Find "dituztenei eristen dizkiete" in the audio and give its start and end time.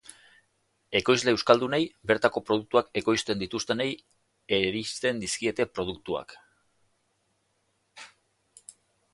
3.45-5.69